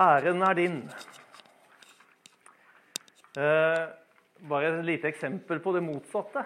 [0.00, 0.76] Æren er din.
[3.36, 3.88] Eh,
[4.48, 6.44] bare et lite eksempel på det motsatte.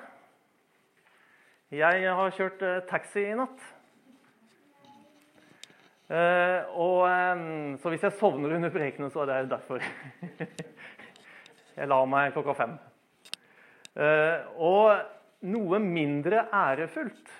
[1.71, 3.63] Jeg har kjørt eh, taxi i natt.
[6.11, 9.79] Eh, og, eh, så hvis jeg sovner under prekenen, så er det derfor.
[11.79, 12.79] jeg la meg klokka fem.
[13.95, 17.31] Eh, og noe mindre ærefullt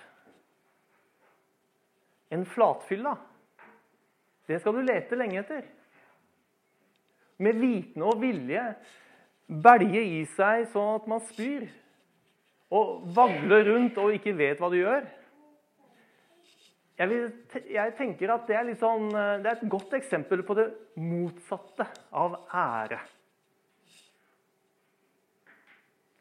[2.31, 3.17] enn flatfylla,
[4.47, 5.75] det skal du lete lenge etter
[7.43, 8.63] med vitende og vilje
[9.47, 11.67] belge i seg sånn at man spyr.
[12.75, 15.07] Og vagler rundt og ikke vet hva du gjør.
[16.97, 17.27] Jeg, vil,
[17.71, 20.67] jeg tenker at det er, sånn, det er, et godt eksempel på det
[20.99, 22.99] motsatte av ære.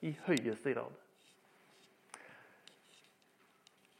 [0.06, 1.02] I høyeste grad.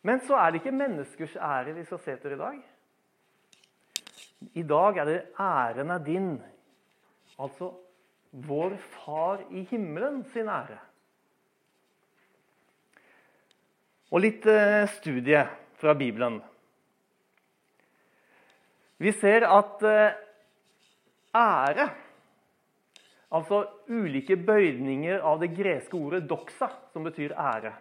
[0.06, 2.60] Men så er det ikke menneskers ære vi skal se etter i dag.
[4.54, 6.44] I dag er det 'æren er din'
[7.40, 7.72] Altså
[8.46, 10.80] vår Far i himmelen sin ære.
[14.12, 15.42] Og litt eh, studie
[15.80, 16.40] fra Bibelen.
[19.02, 20.20] Vi ser at eh,
[21.36, 21.88] ære,
[23.36, 27.74] altså ulike bøyninger av det greske ordet 'doxa', som betyr ære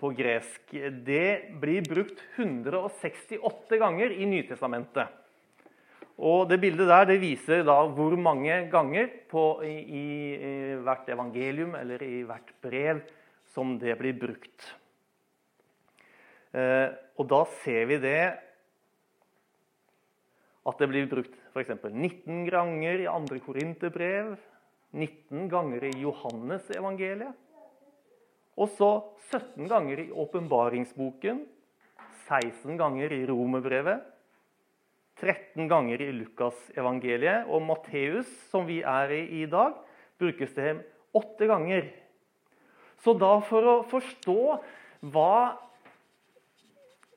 [0.00, 0.72] på gresk,
[1.04, 5.12] det blir brukt 168 ganger i Nytestamentet.
[6.20, 10.04] Og det Bildet der det viser da hvor mange ganger på, i, i,
[10.84, 13.00] hvert evangelium eller i hvert brev
[13.54, 14.68] som det blir brukt.
[16.52, 18.20] Eh, og da ser vi det
[20.60, 21.72] at det blir brukt f.eks.
[21.88, 23.40] 19 ganger i 2.
[23.46, 24.34] Korinterbrev,
[24.92, 27.32] 19 ganger i Johannes evangeliet,
[28.60, 28.90] og så
[29.30, 31.46] 17 ganger i åpenbaringsboken,
[32.28, 34.04] 16 ganger i romerbrevet,
[35.20, 37.48] 13 ganger i Lukasevangeliet.
[37.48, 39.76] Og Matteus, som vi er i i dag,
[40.20, 40.74] brukes det
[41.16, 41.90] åtte ganger.
[43.00, 44.40] Så da for å forstå
[45.12, 45.56] hva,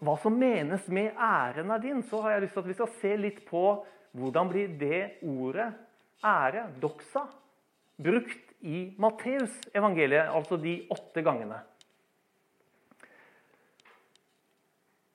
[0.03, 2.93] hva som menes med 'æren er din', så har jeg lyst til at vi skal
[3.01, 5.73] se litt på hvordan blir det ordet
[6.23, 7.27] 'ære', doxa,
[7.99, 11.59] brukt i Matteus evangeliet, altså de åtte gangene.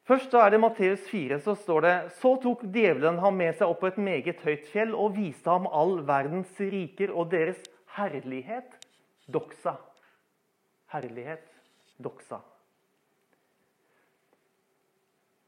[0.09, 3.69] Først da er det Matteus 4, så står det Så tok djevelen ham med seg
[3.69, 7.61] opp på et meget høyt fjell og viste ham all verdens riker og deres
[7.99, 8.71] herlighet.
[9.29, 9.75] Doxa.
[10.95, 11.45] Herlighet.
[12.01, 12.41] Doxa.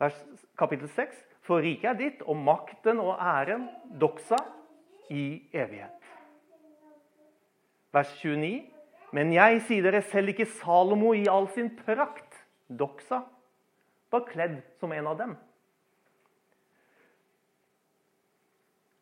[0.00, 0.20] Vers,
[0.60, 1.16] kapittel 6.
[1.48, 3.64] For riket er ditt, og makten og æren,
[4.00, 4.36] doxa,
[5.08, 6.12] i evighet.
[7.96, 8.60] Vers 29.
[9.16, 13.24] Men jeg sier dere selv ikke Salomo i all sin prakt, doxa,
[14.10, 15.36] var kledd som en av dem.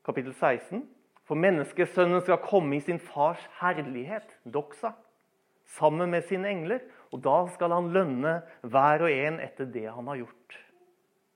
[0.09, 0.85] Kapittel 16.
[1.29, 4.95] For menneskesønnen skal komme i sin fars herlighet, doxa,
[5.77, 6.81] sammen med sine engler,
[7.13, 10.57] og da skal han lønne hver og en etter det han har gjort.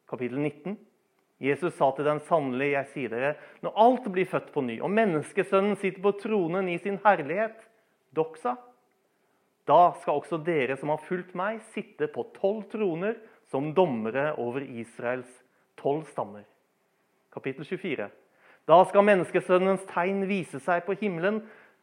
[0.09, 0.79] Kapittel 19.
[1.43, 3.33] Jesus sa til dem sannelig, jeg sier dere,
[3.65, 7.59] når alt blir født på ny, og menneskesønnen sitter på tronen i sin herlighet,
[8.15, 8.55] doxa,
[9.69, 13.19] da skal også dere som har fulgt meg, sitte på tolv troner
[13.53, 15.29] som dommere over Israels
[15.77, 16.47] tolv stammer.
[17.33, 18.09] Kapittel 24.
[18.69, 21.43] Da skal menneskesønnens tegn vise seg på himmelen.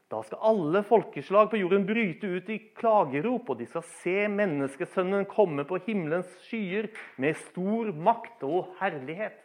[0.09, 5.27] Da skal alle folkeslag på jorden bryte ut i klagerop, og de skal se menneskesønnen
[5.29, 6.89] komme på himmelens skyer
[7.21, 9.37] med stor makt og herlighet.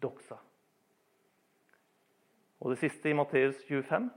[0.00, 0.38] Doksa.
[2.62, 4.08] Og det siste i Matteus 25.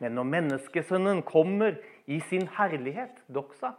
[0.00, 1.76] Men når menneskesønnen kommer
[2.08, 3.74] i sin herlighet, doksa,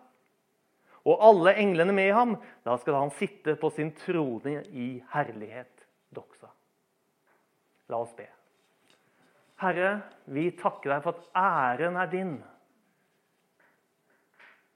[1.05, 2.35] og alle englene med ham.
[2.65, 6.51] Da skal han sitte på sin trone i herlighet, doksa.
[7.89, 8.27] La oss be.
[9.61, 9.99] Herre,
[10.33, 12.37] vi takker deg for at æren er din.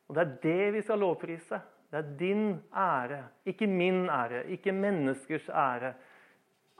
[0.05, 1.61] Og Det er det vi skal lovprise.
[1.89, 5.93] Det er din ære, ikke min ære, ikke menneskers ære.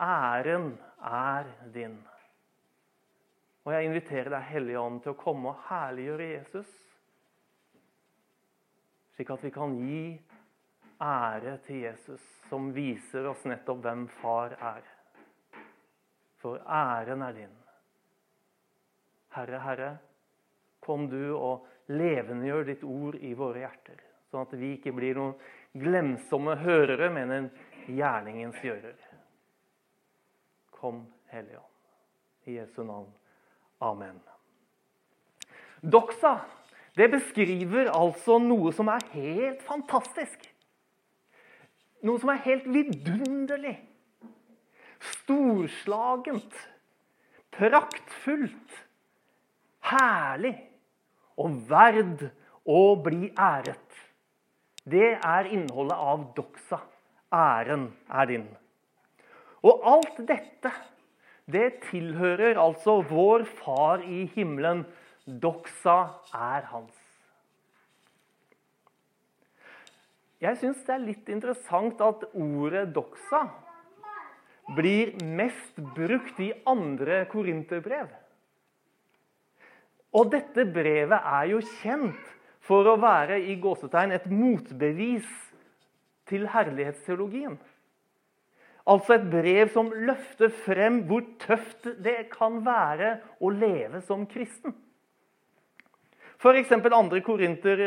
[0.01, 1.95] Æren er din.
[3.65, 6.73] Og jeg inviterer deg, Hellige Ånd, til å komme og herliggjøre Jesus
[9.15, 10.21] slik at vi kan gi
[11.01, 14.83] ære til Jesus, som viser oss nettopp hvem far er.
[16.43, 17.53] For æren er din.
[19.35, 19.91] Herre, Herre,
[20.79, 23.99] kom du og levendegjør ditt ord i våre hjerter,
[24.31, 25.35] sånn at vi ikke blir noen
[25.75, 27.49] glemsomme hørere, men en
[27.87, 28.99] gjerningens gjører.
[30.75, 31.71] Kom, Hellige Ånd.
[32.45, 33.09] I Jesu navn.
[33.83, 34.19] Amen.
[35.81, 36.37] Doxa
[36.95, 40.45] det beskriver altså noe som er helt fantastisk.
[42.05, 43.75] Noe som er helt vidunderlig.
[45.05, 46.55] storslagent,
[47.53, 48.77] praktfullt,
[49.91, 50.55] herlig
[51.37, 52.23] og verd
[52.65, 53.99] å bli æret.
[54.85, 56.79] Det er innholdet av doksa.
[57.35, 58.45] Æren er din.
[59.65, 60.71] Og alt dette,
[61.51, 64.85] det tilhører altså vår Far i himmelen.
[65.25, 65.97] Doksa
[66.33, 66.93] er hans.
[70.43, 73.47] Jeg syns det er litt interessant at ordet doksa
[74.75, 78.11] blir mest brukt i andre korinterbrev.
[80.15, 82.31] Og dette brevet er jo kjent
[82.65, 85.27] for å være i gåsetegn et motbevis
[86.29, 87.57] til herlighetsteologien.
[88.85, 94.75] Altså et brev som løfter frem hvor tøft det kan være å leve som kristen.
[96.45, 96.69] F.eks.
[96.69, 97.21] 2.
[97.25, 97.79] Korinter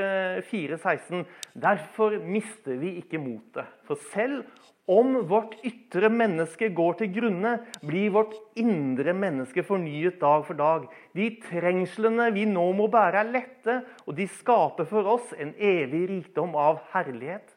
[0.43, 1.23] 4,16.:
[1.55, 3.69] Derfor mister vi ikke motet.
[3.87, 4.43] For selv
[4.91, 7.53] om vårt ytre menneske går til grunne,
[7.87, 10.91] blir vårt indre menneske fornyet dag for dag.
[11.15, 16.09] De trengslene vi nå må bære, er lette, og de skaper for oss en evig
[16.11, 17.55] rikdom av herlighet.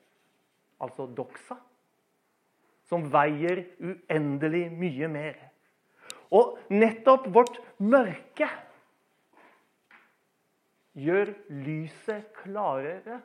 [0.78, 1.58] Altså doksa.
[2.86, 5.48] Som veier uendelig mye mer.
[6.30, 8.52] Og nettopp vårt mørke
[10.98, 13.22] gjør lyset klarere.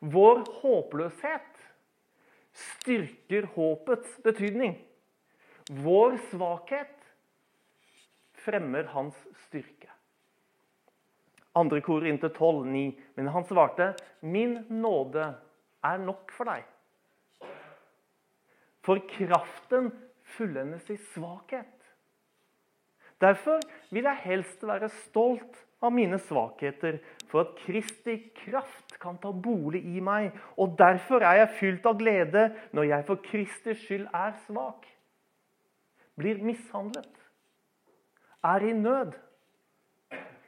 [0.00, 1.64] Vår håpløshet
[2.56, 4.76] styrker håpets betydning.
[5.84, 6.96] Vår svakhet
[8.44, 9.16] fremmer hans
[9.46, 9.90] styrke.
[11.58, 12.84] Andre kor inntil 12, 9.
[13.16, 15.34] Men han svarte, 'Min nåde
[15.84, 16.68] er nok for deg.'
[18.80, 19.90] For kraften
[20.22, 21.76] fullendes i svakhet.
[23.20, 23.60] Derfor
[23.90, 26.98] vil jeg helst være stolt av mine svakheter,
[27.30, 30.34] for at Kristi kraft kan ta bolig i meg.
[30.60, 34.88] Og derfor er jeg fylt av glede når jeg for Kristi skyld er svak.
[36.20, 37.16] Blir mishandlet.
[38.44, 39.14] Er i nød.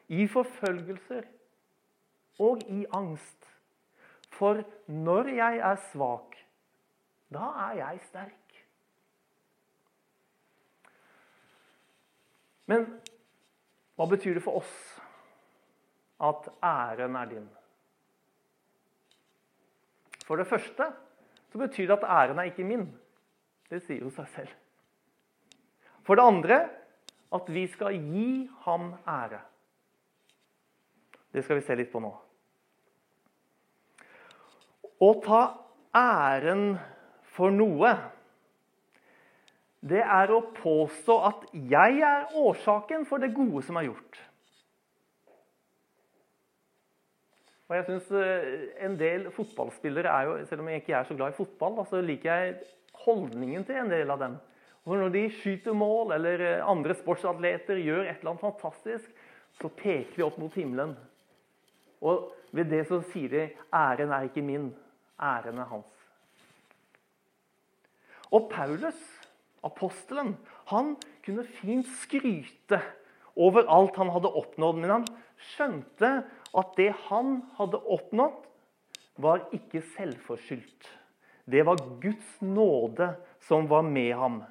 [0.08, 1.25] I forfølgelser.
[2.43, 3.49] Og i angst.
[4.32, 6.37] For når jeg er svak,
[7.32, 8.38] da er jeg sterk.
[12.67, 12.87] Men
[13.96, 14.76] hva betyr det for oss
[16.23, 17.49] at æren er din?
[20.27, 20.93] For det første
[21.53, 22.87] så betyr det at æren er ikke min.
[23.71, 24.53] Det sier jo seg selv.
[26.07, 26.61] For det andre
[27.33, 29.41] at vi skal gi ham ære.
[31.33, 32.13] Det skal vi se litt på nå.
[35.03, 35.43] Å ta
[35.97, 36.77] æren
[37.33, 37.95] for noe,
[39.83, 44.21] det er å påstå at jeg er årsaken for det gode som er gjort.
[47.73, 51.15] Og jeg synes eh, En del fotballspillere er jo, selv om jeg ikke er så
[51.17, 52.57] glad i fotball, så liker jeg
[53.07, 54.35] holdningen til en del av dem.
[54.85, 59.09] For Når de skyter mål, eller eh, andre sportsatleter gjør et eller annet fantastisk,
[59.57, 60.93] så peker de opp mot himmelen.
[62.05, 64.69] Og ved det så sier de 'æren er ikke min,
[65.17, 65.97] æren er hans'.
[68.33, 69.01] Og Paulus,
[69.65, 70.37] apostelen,
[70.67, 72.83] han kunne fint skryte
[73.37, 74.77] over alt han hadde oppnådd.
[74.77, 76.13] Men han skjønte
[76.58, 78.40] at det han hadde oppnådd,
[79.20, 80.88] var ikke selvforskyldt.
[81.44, 83.12] Det var Guds nåde
[83.44, 84.43] som var med ham.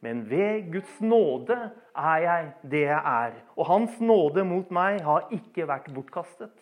[0.00, 1.56] Men ved Guds nåde
[1.96, 3.34] er jeg det jeg er.
[3.56, 6.54] Og Hans nåde mot meg har ikke vært bortkastet.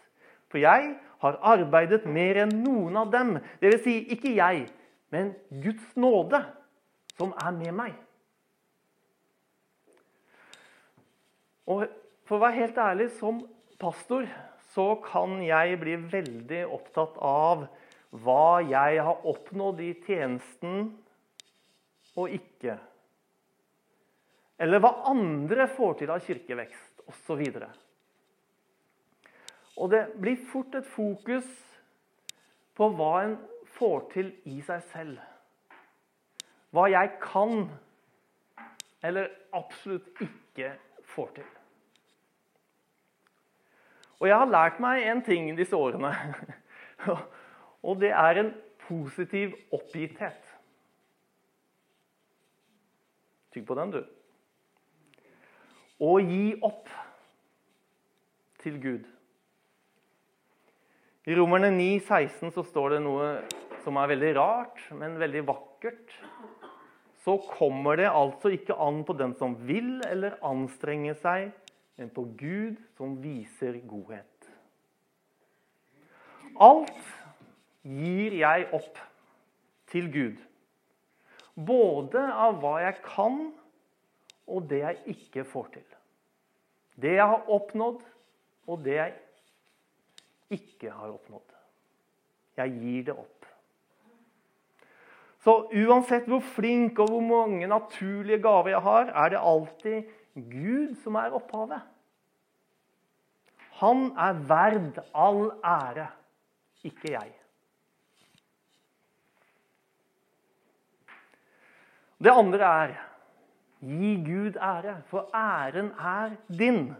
[0.50, 3.37] For jeg har arbeidet mer enn noen av dem.
[3.62, 3.85] Dvs.
[3.85, 4.66] Si, ikke jeg,
[5.14, 6.42] men Guds nåde
[7.18, 7.94] som er med meg.
[11.68, 11.87] Og
[12.28, 13.38] For å være helt ærlig, som
[13.80, 14.26] pastor
[14.78, 17.64] så kan jeg bli veldig opptatt av
[18.23, 20.92] hva jeg har oppnådd i tjenesten
[22.14, 22.76] og ikke.
[24.62, 27.42] Eller hva andre får til av kirkevekst, osv.
[27.42, 27.66] Og,
[29.82, 31.50] og det blir fort et fokus
[32.78, 33.37] på hva en
[33.80, 35.18] får til i seg selv.
[36.70, 37.66] Hva jeg kan,
[39.02, 40.76] eller absolutt ikke
[41.16, 41.54] får til.
[44.18, 46.10] Og jeg har lært meg en ting disse årene.
[47.87, 48.52] Og det er en
[48.88, 50.40] positiv oppgitthet.
[53.54, 54.02] Tygg på den, du.
[55.98, 56.90] Å gi opp
[58.62, 59.06] til Gud.
[61.28, 63.32] I Romerne 9, 16 så står det noe
[63.84, 66.14] som er veldig rart, men veldig vakkert.
[67.25, 71.50] Så kommer det altså ikke an på den som vil eller anstrenger seg,
[71.99, 74.50] men på Gud som viser godhet.
[76.59, 77.14] Alt
[77.83, 79.00] gir jeg opp
[79.90, 80.45] til Gud.
[81.59, 83.38] både av hva jeg kan,
[84.47, 85.87] og det jeg ikke får til.
[86.95, 88.05] Det jeg har oppnådd,
[88.71, 89.17] og det jeg
[90.55, 91.57] ikke har oppnådd.
[92.59, 93.49] Jeg gir det opp.
[95.43, 100.14] Så uansett hvor flink og hvor mange naturlige gaver jeg har, er det alltid
[100.50, 101.83] Gud som er opphavet.
[103.78, 106.09] Han er verd all ære,
[106.87, 107.35] ikke jeg.
[112.18, 112.97] Det andre er
[113.80, 116.95] gi Gud ære, for æren er din.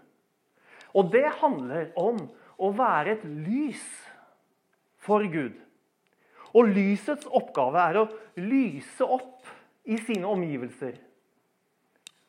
[0.95, 2.21] Og det handler om
[2.59, 3.83] å være et lys
[5.03, 5.57] for Gud.
[6.55, 8.07] Og lysets oppgave er å
[8.41, 9.51] lyse opp
[9.85, 10.97] i sine omgivelser.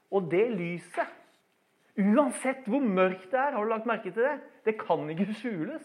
[0.10, 1.16] Og det lyset,
[2.00, 4.38] uansett hvor mørkt det er, har du lagt merke til det?
[4.66, 5.84] Det kan ikke skjules.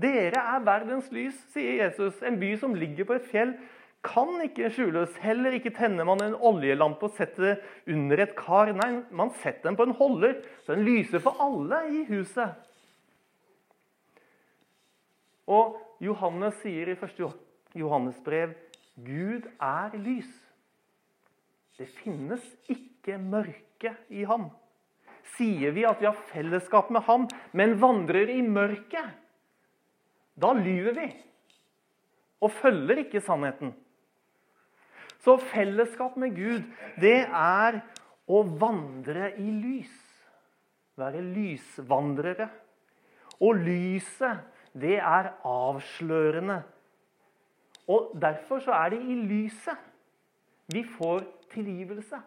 [0.00, 2.18] Dere er verdens lys, sier Jesus.
[2.26, 3.54] En by som ligger på et fjell,
[4.04, 5.16] kan ikke skjules.
[5.22, 8.72] Heller ikke tenner man en oljelampe og setter det under et kar.
[8.76, 12.58] Nei, man setter den på en holder, så den lyser for alle i huset.
[15.48, 17.24] Og Johannes sier i 1.
[17.76, 18.54] Johannes brev
[19.04, 20.30] Gud er lys.
[21.78, 24.48] Det finnes ikke mørke i ham.
[25.34, 27.26] Sier vi at vi har fellesskap med ham,
[27.56, 29.14] men vandrer i mørket,
[30.34, 31.08] da lyver vi
[32.44, 33.72] og følger ikke sannheten.
[35.24, 36.64] Så fellesskap med Gud,
[37.00, 37.78] det er
[38.28, 39.94] å vandre i lys.
[41.00, 42.50] Være lysvandrere.
[43.40, 44.44] Og lyset,
[44.76, 46.60] det er avslørende.
[47.88, 49.93] Og derfor så er det i lyset
[50.66, 52.20] vi får tilgivelse.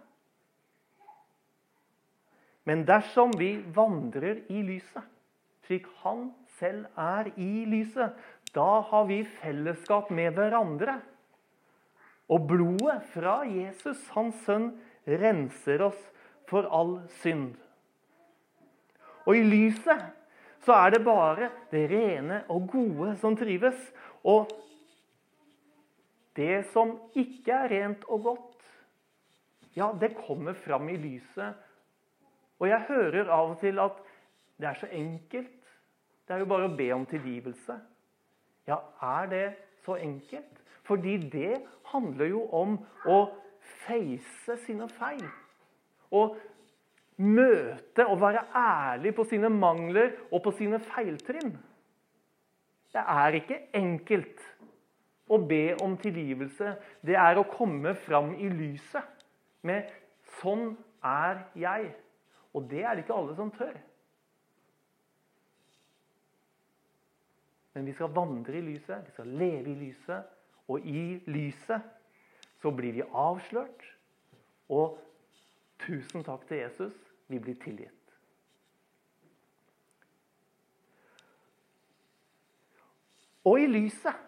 [2.68, 5.06] Men dersom vi vandrer i lyset,
[5.68, 8.16] slik han selv er i lyset,
[8.56, 10.98] da har vi fellesskap med hverandre.
[12.28, 14.74] Og blodet fra Jesus, hans sønn,
[15.08, 16.00] renser oss
[16.50, 17.54] for all synd.
[19.28, 20.04] Og i lyset
[20.68, 23.80] så er det bare det rene og gode som trives.
[24.28, 24.52] Og
[26.38, 28.66] det som ikke er rent og godt,
[29.78, 31.58] ja, det kommer fram i lyset.
[32.58, 34.00] Og jeg hører av og til at
[34.58, 35.54] det er så enkelt.
[36.28, 37.78] Det er jo bare å be om tilgivelse.
[38.68, 39.46] Ja, er det
[39.86, 40.64] så enkelt?
[40.88, 43.20] Fordi det handler jo om å
[43.86, 45.26] face sine feil.
[46.12, 46.24] Å
[47.18, 51.56] møte og være ærlig på sine mangler og på sine feiltrinn.
[52.94, 54.44] Det er ikke enkelt
[55.28, 56.76] å be om tilgivelse.
[57.06, 59.26] Det er å komme fram i lyset
[59.62, 59.90] med
[60.40, 61.96] 'Sånn er jeg'.
[62.54, 63.78] Og det er det ikke alle som tør.
[67.74, 70.24] Men vi skal vandre i lyset, vi skal leve i lyset.
[70.68, 71.82] Og i lyset
[72.62, 73.86] så blir vi avslørt.
[74.70, 74.98] Og
[75.80, 76.96] tusen takk til Jesus,
[77.28, 77.94] vi blir tilgitt.
[83.46, 84.27] Og i lyset,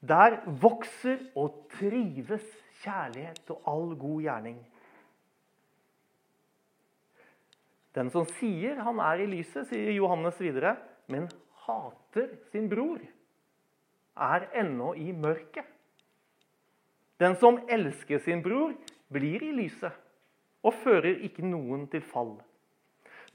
[0.00, 2.44] der vokser og trives
[2.80, 4.58] kjærlighet og all god gjerning.
[7.94, 10.76] Den som sier han er i lyset, sier Johannes videre,
[11.10, 11.26] men
[11.66, 13.02] hater sin bror
[14.20, 15.66] er ennå i mørket.
[17.20, 18.72] Den som elsker sin bror,
[19.10, 19.92] blir i lyset
[20.62, 22.36] og fører ikke noen til fall.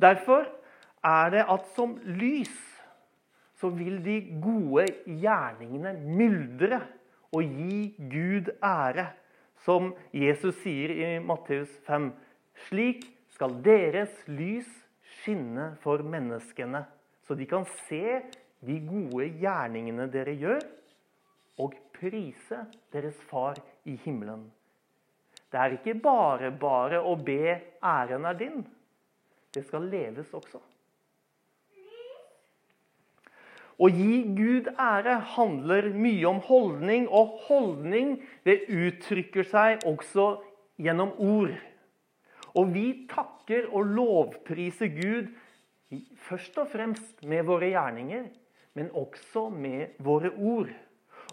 [0.01, 0.47] Derfor
[1.03, 2.55] er det at som lys
[3.59, 6.81] så vil de gode gjerningene myldre
[7.35, 9.11] og gi Gud ære.
[9.65, 12.11] Som Jesus sier i Matteus 5.
[12.67, 14.67] Slik skal deres lys
[15.21, 16.83] skinne for menneskene,
[17.25, 18.19] så de kan se
[18.65, 20.61] de gode gjerningene dere gjør,
[21.57, 23.57] og prise deres far
[23.87, 24.45] i himmelen.
[25.49, 28.65] Det er ikke bare bare å be 'æren er din'.
[29.53, 30.59] Det skal leves også.
[33.75, 38.17] Å gi Gud ære handler mye om holdning, og holdning
[38.47, 40.37] det uttrykker seg også
[40.79, 41.51] gjennom ord.
[42.55, 45.33] Og vi takker og lovpriser Gud
[46.25, 48.29] først og fremst med våre gjerninger,
[48.75, 50.71] men også med våre ord.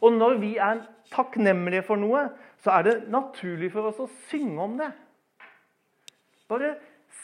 [0.03, 0.83] Og når vi er
[1.13, 2.27] takknemlige for noe,
[2.63, 4.91] så er det naturlig for oss å synge om det.
[6.51, 6.75] Bare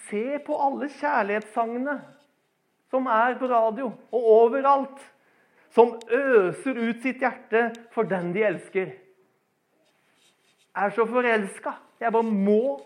[0.06, 1.98] se på alle kjærlighetssangene
[2.90, 5.00] som er på radio og overalt.
[5.70, 8.94] Som øser ut sitt hjerte for den de elsker.
[10.78, 11.72] Jeg Er så forelska.
[12.00, 12.80] Jeg bare må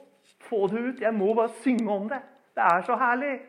[0.49, 1.01] få det ut.
[1.01, 2.21] Jeg må bare synge om det.
[2.55, 3.41] Det er så herlig.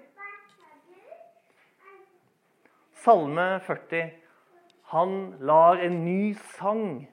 [3.04, 4.12] Salme 40.
[4.94, 7.08] Han lar en ny sang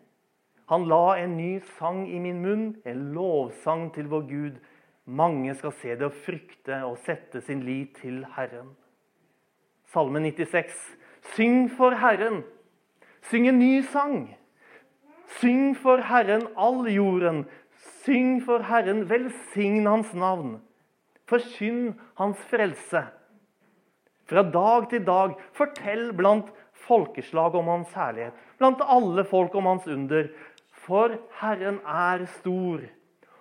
[0.71, 4.61] Han la en ny sang i min munn, en lovsang til vår Gud.
[5.05, 8.77] Mange skal se det og frykte og sette sin lit til Herren.
[9.91, 10.75] Salme 96.
[11.35, 12.45] Syng for Herren.
[13.27, 14.37] Syng en ny sang.
[15.41, 17.45] Syng for Herren all jorden.
[18.05, 20.61] Syng for Herren, velsign Hans navn.
[21.27, 23.03] Forkynn Hans frelse.
[24.31, 26.55] Fra dag til dag, fortell blant
[26.87, 30.31] folkeslag om Hans herlighet, blant alle folk om Hans under.
[30.87, 32.87] For Herren er stor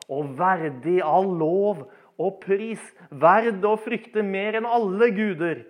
[0.10, 1.86] og verdig all lov
[2.18, 5.68] og pris, verd å frykte mer enn alle guder.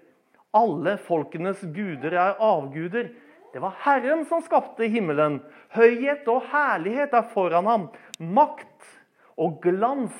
[0.55, 3.11] Alle folkenes guder er avguder.
[3.53, 5.39] Det var Herren som skapte himmelen.
[5.73, 7.85] Høyhet og herlighet er foran ham.
[8.19, 8.89] Makt
[9.37, 10.17] og glans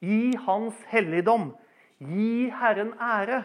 [0.00, 1.52] i hans helligdom.
[1.98, 3.42] Gi Herren ære,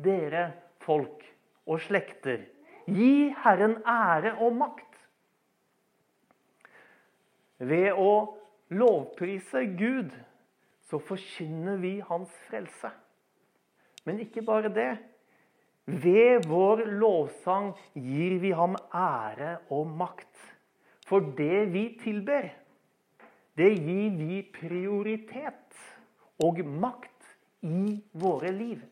[0.00, 0.52] dere
[0.86, 1.26] folk
[1.68, 2.46] og slekter.
[2.88, 4.86] Gi Herren ære og makt.
[7.58, 8.38] Ved å
[8.70, 10.14] lovprise Gud
[10.88, 12.90] så forkynner vi hans frelse.
[14.06, 14.92] Men ikke bare det.
[15.88, 20.28] Ved vår lovsang gir vi ham ære og makt.
[21.08, 22.50] For det vi tilber,
[23.56, 25.80] det gir vi prioritet
[26.44, 27.32] og makt
[27.64, 28.82] i våre liv.